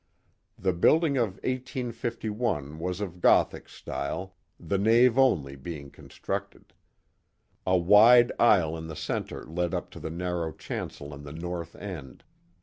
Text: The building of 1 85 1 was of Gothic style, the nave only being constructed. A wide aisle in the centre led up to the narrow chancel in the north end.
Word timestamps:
The 0.57 0.73
building 0.73 1.15
of 1.17 1.33
1 1.43 1.61
85 1.93 2.25
1 2.35 2.79
was 2.79 3.01
of 3.01 3.21
Gothic 3.21 3.69
style, 3.69 4.35
the 4.59 4.79
nave 4.79 5.15
only 5.15 5.55
being 5.55 5.91
constructed. 5.91 6.73
A 7.67 7.77
wide 7.77 8.31
aisle 8.39 8.75
in 8.75 8.87
the 8.87 8.95
centre 8.95 9.45
led 9.45 9.75
up 9.75 9.91
to 9.91 9.99
the 9.99 10.09
narrow 10.09 10.53
chancel 10.53 11.13
in 11.13 11.21
the 11.21 11.31
north 11.33 11.75
end. 11.75 12.23